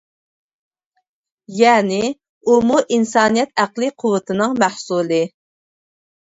[1.57, 1.99] يەنى
[2.53, 5.21] ئۇمۇ ئىنسانىيەت ئەقلىي قۇۋۋىتىنىڭ مەھسۇلى.